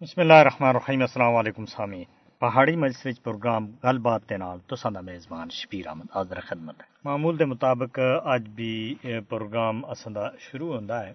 [0.00, 2.02] بسم اللہ الرحمن الرحیم، السلام علیکم سامی.
[2.42, 6.86] پہاڑی مجلس پروگرام گل بات کے نال، تو سا میزبان شبیر احمد حاضر خدمت ہے.
[7.04, 7.98] معمول دے مطابق
[8.32, 11.12] اج بھی پروگرام اساں شروع ہوندا ہے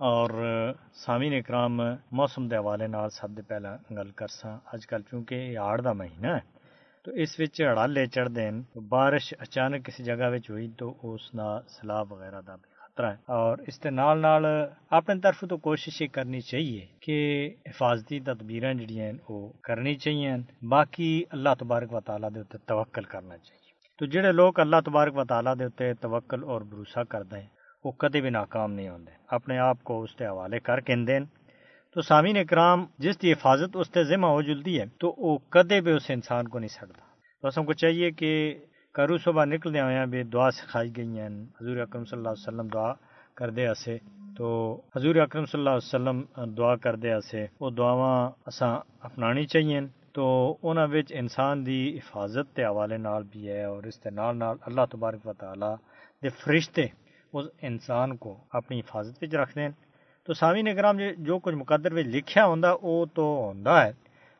[0.00, 0.30] اور
[1.04, 1.80] سامعین اکرام
[2.18, 4.56] موسم دے حوالے نال سب دے پہلا گل کرساں.
[4.72, 6.40] اج کل چونکہ یہ آڑ دا مہینہ ہے،
[7.04, 11.60] تو اس وچ ہڑالے چڑھ دین بارش اچانک کسی جگہ وچ ہوئی تو اس نال
[11.74, 14.44] سیلاب وغیرہ دا بھی خطرہ ہے۔ اور اس کے نال نال
[14.90, 20.30] اپنے طرف تو کوشش یہ کرنی چاہیے کہ حفاظتی تدبیر جڑیاں وہ کرنی چاہیے۔
[20.66, 25.24] باقی اللہ تبارک و تعالیٰ دے توکل کرنا چاہیے۔ تو جڑے لوگ اللہ تبارک و
[25.24, 27.48] تعالیٰ دے توکل اور بھروسہ کرتے ہیں،
[27.84, 31.24] وہ کدے بھی ناکام نہیں ہوتے اپنے آپ کو اس کے حوالے کر کے دین۔
[31.94, 35.80] تو سامعین اکرام، جس کی حفاظت اس کے ذمہ ہو جلتی ہے، تو وہ کدے
[35.80, 37.02] بھی اس انسان کو نہیں سکتا۔
[37.42, 38.58] تو ہم کو چاہیے کہ
[38.96, 41.28] کرو صبح نکلدے ہوئے بھی دعا سکھائی گئی ہیں
[41.60, 42.92] حضور اکرم صلی اللہ علیہ وسلم دعا
[43.34, 43.98] کر دے اسے
[44.36, 44.46] تو
[44.96, 46.18] حضور اکرم صلی اللہ علیہ وسلم
[46.54, 49.80] دعا کر دے اسے وہ دعاواں اساں اپنانی چاہیے۔
[50.12, 54.36] تو انہاں وچ انسان دی حفاظت کے حوالے نال بھی ہے اور اس کے نال
[54.36, 55.72] نال اللہ تبارک و تعالی
[56.22, 56.86] دے فرشتے
[57.32, 59.70] اس انسان کو اپنی حفاظت وچ رکھ دین
[60.26, 63.92] تو سامعین اکرام جو کچھ مقدر وچ لکھیا ہوندا، او تو ہوندا ہے۔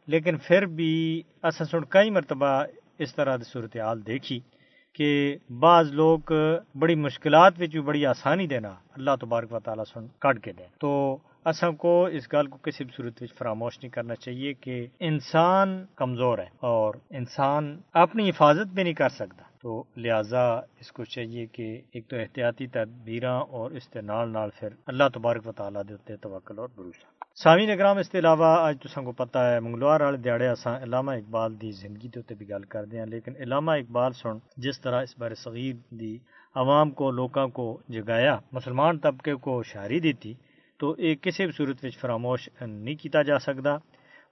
[0.06, 2.64] لیکن پھر بھی اساں سن کئی مرتبہ
[3.02, 4.40] اس طرح کی صورتحال دیکھی
[4.98, 6.32] کہ بعض لوگ
[6.74, 10.92] بڑی مشکلات بھی بڑی آسانی دینا اللہ تبارک و تعالیٰ سن کٹ کے دیں تو
[11.44, 16.38] اصا کو اس گل کو کسی بھی صورت فراموش نہیں کرنا چاہیے کہ انسان کمزور
[16.38, 20.42] ہے اور انسان اپنی حفاظت بھی نہیں کر سکتا۔ تو لہٰذا
[20.80, 25.46] اس کو چاہیے کہ ایک تو احتیاطی تدبیر اور اس کے نال پھر اللہ تبارک
[25.46, 29.38] و تعالیٰ دے توکل اور بھروسہ۔ سامی نگرام اس کے علاوہ اج تو کو پتہ
[29.38, 33.06] ہے، منگلوار والے دیہڑے اساں علامہ اقبال دی زندگی کے اتنے بھی گل کرتے ہیں،
[33.06, 36.18] لیکن علامہ اقبال سن جس طرح اس بارے صغیر دی
[36.54, 40.34] عوام کو، لوکاں کو جگایا، مسلمان طبقے کو شاعری دیتی،
[40.80, 43.76] تو یہ کسی بھی صورت وچ فراموش نہیں کیتا جا سکتا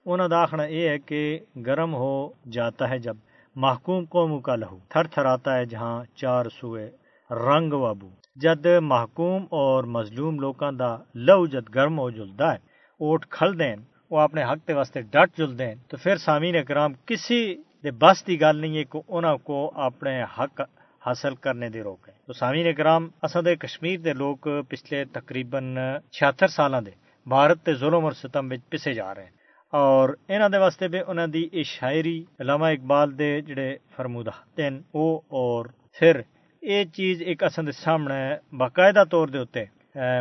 [0.05, 2.13] انہوں کا آخنا یہ ہے کہ گرم ہو
[2.51, 3.17] جاتا ہے جب
[3.55, 6.89] محکوم قوم کا لہو۔ تھر تھر آتا ہے جہاں چار سوئے
[7.29, 12.57] رنگ و ابو۔ جد محکوم اور مظلوم لوکاں دا لہو جد گرم ہو جلدا ہے۔
[13.01, 16.93] اوٹ کھل دین وہ اپنے حق دے واسطے ڈٹ جل دین تو پھر سامعین اکرام،
[17.05, 17.41] کسی
[17.83, 20.61] دے بس دی گل نہیں ہے کہ انہاں کو اپنے حق
[21.05, 25.75] حاصل کرنے دے روکے تو سامعین اکرام، اساں دے کشمیر دے لوگ پچھلے تقریباً
[26.11, 26.91] 76 سالاں دے
[27.25, 29.40] بھارت تے ظلم اور ستم وچ پسے جا رہے ہیں۔
[29.71, 34.81] اور انہاں دے واسطے بھی انہاں دی یہ شاعری علامہ اقبال دے جڑے فرمودہ تین
[34.91, 35.65] او اور
[35.99, 36.21] پھر
[36.61, 39.65] یہ چیز ایک اصل دے سامنے باقاعدہ طور دے ہوتے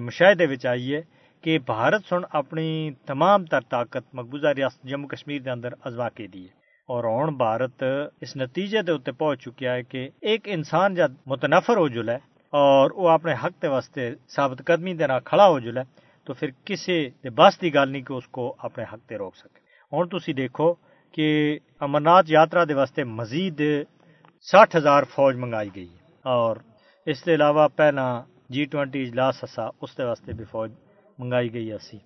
[0.00, 1.03] مشاہدے وچ آئیے
[1.41, 6.27] کہ بھارت سن اپنی تمام تر طاقت مقبوضہ ریاست جموں کشمیر دے اندر ازوا کے
[6.27, 7.84] دی ہے۔ اور ہوں بھارت
[8.21, 12.15] اس نتیجے دے اتنے پہنچ چکیا ہے کہ ایک انسان جب متنفر ہو جلے
[12.53, 15.81] اور وہ اپنے حق دے واسطے ثابت قدمی دے کھڑا ہو جلے
[16.30, 16.96] تو پھر کسی
[17.36, 19.58] بس کی گل نہیں کہ اس کو اپنے حق تے روک سکے۔
[19.92, 20.72] ہوں تھی دیکھو
[21.14, 21.28] کہ
[21.80, 23.62] امرناتھ یاترا دے واسطے مزید
[24.46, 25.88] سٹھ ہزار فوج منگائی گئی
[26.24, 26.56] اور
[27.06, 28.06] اس کے علاوہ پہلا
[28.48, 30.70] جی ٹوینٹی اجلاس ہسا اس دے واسطے بھی فوج
[31.18, 31.98] منگائی گئی اسی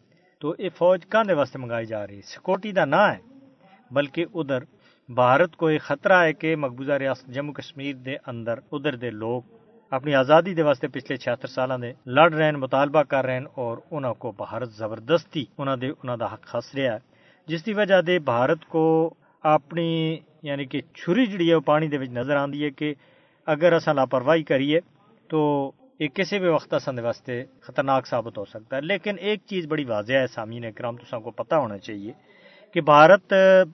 [0.42, 3.18] تو یہ فوج کہاں واسطے منگائی جا رہی سیکورٹی دا نہ ہے،
[3.90, 4.64] بلکہ ادھر
[5.08, 9.42] بھارت کو ایک خطرہ ہے کہ مقبوضہ ریاست جموں کشمیر دے اندر ادھر دے لوگ
[9.92, 13.46] اپنی آزادی دے واسطے پچھلے چھہتر سالوں دے لڑ رہے ہیں مطالبہ کر رہے ہیں
[13.54, 16.98] اور انہوں کو بھارت زبردستی انہوں دے انہوں دا حق خس رہا ہے۔
[17.48, 19.14] جس کی وجہ دے بھارت کو
[19.44, 22.94] اپنی یعنی کہ چھری جڑی ہے، وہ پانی دے وچ نظر آندی ہے کہ
[23.46, 24.80] اگر اصل لاپرواہی کریے
[25.30, 29.66] تو یہ کسی بھی وقت اصل واسطے خطرناک ثابت ہو سکتا ہے۔ لیکن ایک چیز
[29.66, 32.12] بڑی واضح ہے، سامعین اکرام تو کو پتہ ہونا چاہیے
[32.74, 33.32] کہ بھارت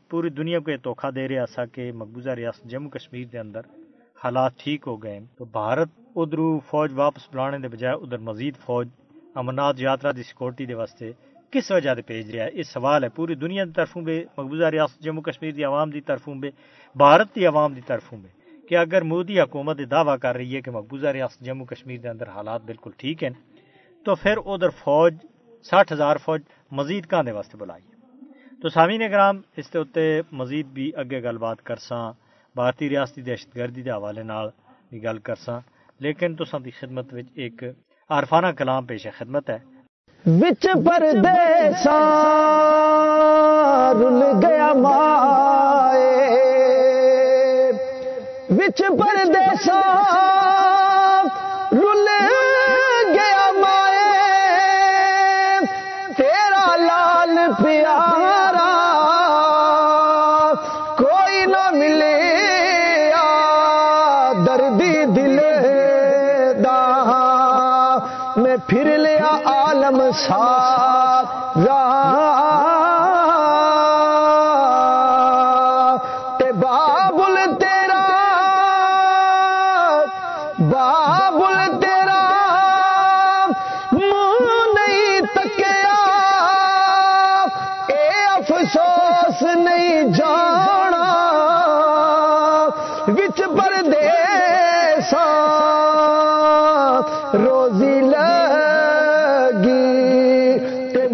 [0.08, 3.60] پوری دنیا کو یہ دھوکھا دے رہا سا کہ مقبوضہ ریاست جموں کشمیر دے اندر
[4.24, 6.38] حالات ٹھیک ہو گئے تو بھارت ادھر
[6.70, 8.88] فوج واپس بلانے دے بجائے ادھر مزید فوج
[9.34, 11.10] امرناتھ یاترا دی سیکورٹی دے واسطے
[11.52, 14.68] کس وجہ سے بھیج رہا ہے؟ یہ سوال ہے، پوری دنیا کی طرفوں بے مقبوضہ
[14.74, 16.50] ریاست جموں کشمیر دی عوام دی طرفوں بے
[16.96, 18.28] بھارت دی عوام دی طرفوں بے
[18.68, 22.28] کہ اگر مودی حکومت دعویٰ کر رہی ہے کہ مقبوضہ ریاست جموں کشمیر دے اندر
[22.28, 23.30] حالات بالکل ٹھیک ہیں،
[24.06, 25.14] تو پھر ادھر فوج
[25.66, 26.40] سٹھ ہزار فوج
[26.72, 27.84] مزید کہاں دے واسطے بلائی
[28.62, 32.04] تو سامعین گرام اس کے مزید بھی اگے گل بات کرساں،
[32.56, 34.22] بھارتی ریاستی دہشت گردی کے حوالے
[34.90, 35.60] بھی گل کرساں۔
[36.00, 37.64] لیکن تو دی خدمت وچ ایک
[38.08, 39.58] عارفانہ کلام پیش ہے خدمت ہے۔
[40.26, 41.98] وچ پردیسا
[43.94, 46.30] رل گیا مائے۔
[48.50, 49.80] وچ پردیسا
[51.72, 52.09] رل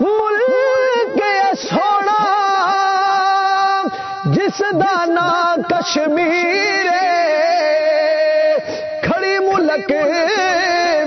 [0.00, 1.22] ملک
[1.58, 2.22] سونا،
[4.24, 6.86] جس دا نام کشمیر
[9.02, 9.92] کھڑی ملک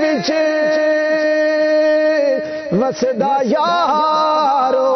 [0.01, 0.31] وچ۔
[2.71, 4.91] وسدا یارو،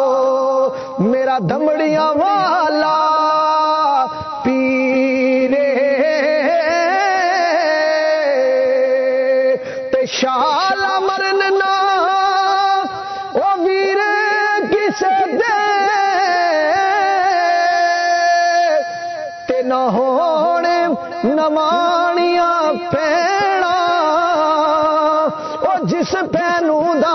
[0.98, 3.37] میرا دمڑیاں والا۔
[25.98, 27.14] جس پینو دا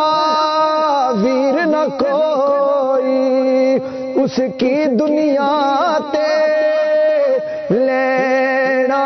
[1.21, 3.79] ویر نہ کوئی،
[4.15, 6.31] اس کی دنیا تے
[7.69, 9.03] لینا۔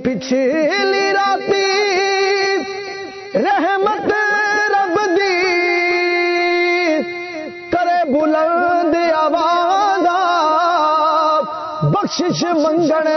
[0.03, 1.65] پچھلی راتی
[3.48, 3.90] رحمت
[11.93, 13.07] بخشش منگن،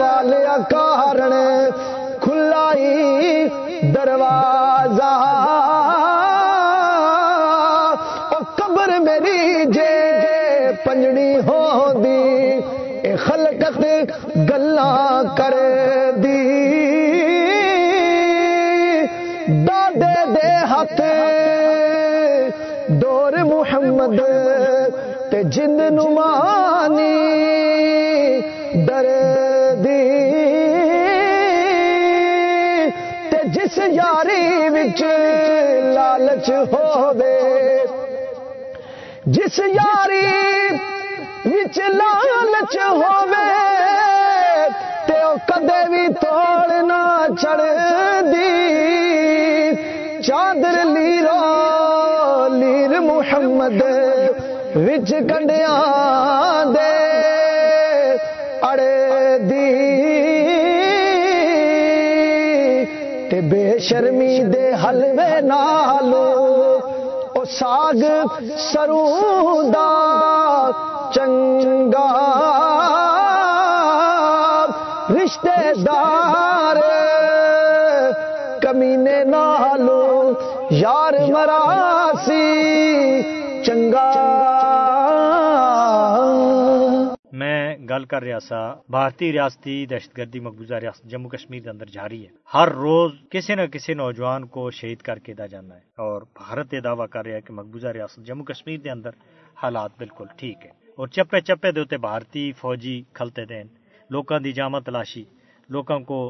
[0.00, 1.34] والے کارن
[2.20, 3.48] کھلائی
[3.94, 5.12] دروازہ۔
[8.30, 9.94] او قبر میری جے
[10.84, 12.60] پنجڑی ہو دی
[13.02, 13.84] اے خلقت
[14.50, 15.54] گلاں کر
[16.16, 16.46] دی۔
[19.66, 21.00] دادے دے ہاتھ،
[22.88, 24.20] دور محمد
[25.30, 27.20] تے جند نمانی
[28.88, 29.06] در
[29.84, 30.20] دی۔
[33.30, 35.02] تے جس یاری وچ
[35.94, 37.84] لالچ ہووے۔
[39.26, 40.26] جس یاری
[41.44, 43.48] وچ لالچ ہووے۔
[45.06, 47.62] تے او کدے بھی توڑ نہ چڑھ
[48.22, 48.50] دی۔
[50.22, 51.40] چادر لیرو
[52.48, 53.99] لیر محمد
[54.74, 56.90] وچ کنڈیاں دے
[58.66, 59.70] اڑے دی
[63.30, 66.28] تے بے شرمی دے حلوے نالو
[67.34, 68.02] او ساگ
[68.70, 69.88] سروندا
[71.14, 72.06] چنگا
[75.16, 76.80] رشتے دار
[78.62, 80.00] کمینے نالو
[80.84, 82.46] یار مراسی
[83.66, 84.08] چنگا
[87.32, 91.86] میں گل کر رہا سا بھارتی ریاستی دہشت گردی مقبوضہ ریاست جموں کشمیر کے اندر
[91.92, 95.80] جاری ہے ہر روز کسی نہ کسی نوجوان کو شہید کر کے دا جانا ہے
[95.98, 99.10] اور بھارت یہ دعویٰ کر رہا ہے کہ مقبوضہ ریاست جموں کشمیر کے اندر
[99.56, 103.66] حالات بالکل ٹھیک ہے اور چپے چپے دے بھارتی فوجی کھلتے دین
[104.10, 105.24] لوکاں دی جامع تلاشی
[105.68, 106.20] لوکاں کو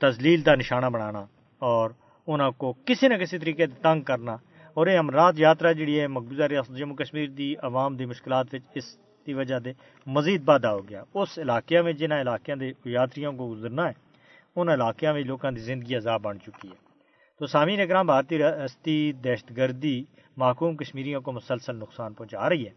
[0.00, 1.24] تزلیل دا نشانہ بنانا
[1.62, 1.90] اور
[2.28, 4.36] انہوں کو کسی نہ کسی طریقے تنگ کرنا
[4.74, 8.84] اور یہ امرات یاترا جڑی ہے مقبوضہ ریاست جموں کشمیر دی عوام دی مشکلات اس
[9.26, 9.72] کی وجہ دے
[10.06, 13.92] مزید بادہ ہو گیا۔ اس علاقے میں جنہ علاقوں دے یاتریوں کو گزرنا ہے،
[14.56, 16.76] ان علاقوں میں لوگوں کی زندگی عذاب بن چکی ہے۔
[17.38, 20.04] تو سامعین اکرام، بھارتی ریاستی دہشت گردی
[20.36, 22.70] محکوم کشمیریوں کو مسلسل نقصان پہنچا رہی ہے۔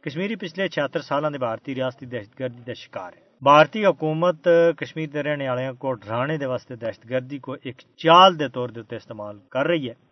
[0.00, 5.08] کشمیری پچھلے چھہتر سالوں کے بھارتی ریاستی دہشت گردی کا شکار ہے۔ بھارتی حکومت کشمیر
[5.08, 8.96] کے رہنے والوں کو ڈرانے دے واسطے دہشت گردی کو ایک چال دے طور دے
[8.96, 10.07] استعمال کر رہی ہے۔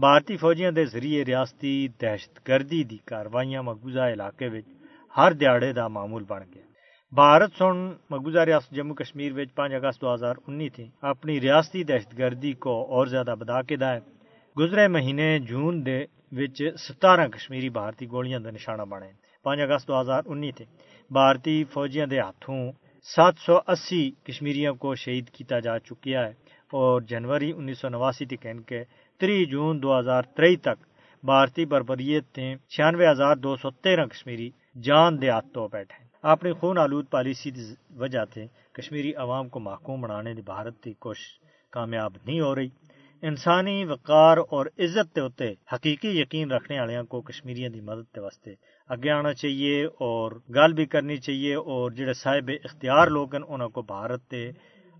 [0.00, 4.48] بھارتی فوجیاں دے ذریعے ریاستی دہشت گردی دی کاروائیاں مقبوضہ علاقے
[5.14, 6.64] ہر دیہڑے دا معمول بن گیا
[7.12, 7.76] بھارت سن
[8.10, 12.52] مقبوضہ ریاست جموں کشمیر وچ پانچ اگست دو ہزار انیس تھی اپنی ریاستی دہشت گردی
[12.64, 14.00] کو اور زیادہ بدا کے دائے
[14.56, 15.98] گزرے مہینے جون دے
[16.32, 19.10] وچ ستارہ کشمیری بھارتی گولیاں دا نشانہ بنے
[19.44, 20.64] پانچ اگست دو ہزار انیس تھی
[21.10, 22.62] بھارتی فوجیاں دے ہاتھوں
[23.06, 26.32] سات سو اسی کشمیریوں کو شہید کیتا جا چکیا ہے
[26.72, 28.82] اور جنوری انیس سو نواسی تھی کے
[29.20, 30.78] تری جون دو ہزار تری تک
[31.24, 34.50] بھارتی بربریت تھے چھیانوے ہزار دو سو تیرہ کشمیری
[34.82, 37.64] جان دے تو بیٹھے اپنی خون آلود پالیسی دی
[37.96, 41.28] وجہ تھے کشمیری عوام کو محکوم بنانے دی بھارت کی کوشش
[41.72, 42.68] کامیاب نہیں ہو رہی۔
[43.22, 48.20] انسانی وقار اور عزت تے ہوتے حقیقی یقین رکھنے والوں کو کشمیریوں دی مدد تے
[48.20, 48.54] واسطے
[48.90, 53.68] اگے آنا چاہیے اور گل بھی کرنی چاہیے اور جڑے صاحب اختیار لوگ ہیں انہوں
[53.68, 54.42] کو بھارت تے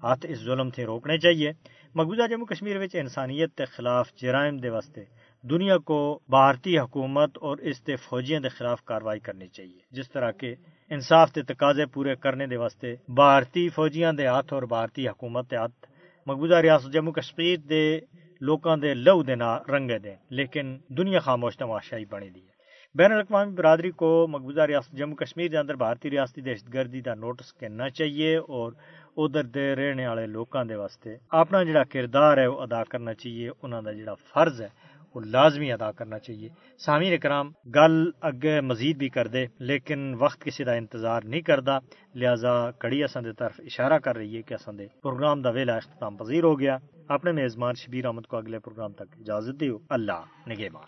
[0.02, 1.52] ہاتھ اس ظلم تھے روکنے چاہیے۔
[1.94, 5.04] مقبوضہ جموں کشمیر وچ انسانیت کے خلاف جرائم دے واسطے
[5.42, 10.30] دنیا کو بھارتی حکومت اور اس کے فوجیوں کے خلاف کاروائی کرنی چاہیے۔ جس طرح
[10.30, 10.54] کے
[10.90, 15.56] انصاف کے تقاضے پورے کرنے دے واسطے بھارتی فوجیاں دے ہاتھ اور بھارتی حکومت دے
[15.56, 15.86] ہاتھ
[16.26, 18.00] مقبوضہ ریاست جموں کشمیر دے
[18.40, 22.49] لوکاں دے لو دے نا رنگے دے۔ لیکن دنیا خاموش تماشائی بنی دی
[22.94, 27.14] بین الاقوامی برادری کو مقبوضہ ریاست جموں کشمیر دے اندر بھارتی ریاستی دہشت گردی دا
[27.14, 28.72] نوٹس کرنا چاہیے اور
[29.16, 33.50] ادھر دے رہنے والے لوکاں دے واسطے اپنا جڑا کردار ہے وہ ادا کرنا چاہیے
[33.62, 34.68] انہوں دا جڑا فرض ہے
[35.14, 40.40] وہ لازمی ادا کرنا چاہیے۔ سامعین کرام، گل اگے مزید بھی کر دے لیکن وقت
[40.44, 41.78] کسی دا انتظار نہیں کردا،
[42.14, 45.76] لہذا کڑی اساں دے طرف اشارہ کر رہی ہے کہ اساں دے پروگرام دا ویلا
[45.76, 46.76] اختتام پذیر ہو گیا۔
[47.08, 50.84] اپنے میزبان شبیر احمد کو اگلے پروگرام تک اجازت دیو۔ اللہ نگہبان۔